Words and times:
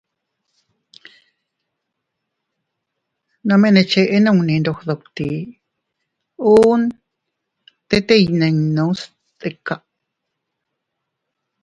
Nome 3.47 3.67
ne 3.73 3.81
cheʼe 3.91 4.17
nunni 4.23 4.55
ndog 4.59 4.79
dutti, 4.87 5.29
uun 6.53 6.81
tete 7.89 8.13
iynninnu 8.21 8.85
stika. 9.01 9.75